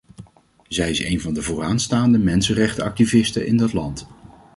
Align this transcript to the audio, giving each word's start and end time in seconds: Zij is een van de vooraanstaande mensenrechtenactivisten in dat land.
Zij 0.67 0.89
is 0.89 0.99
een 1.03 1.19
van 1.21 1.33
de 1.33 1.41
vooraanstaande 1.41 2.17
mensenrechtenactivisten 2.17 3.45
in 3.45 3.57
dat 3.57 3.73
land. 3.73 4.07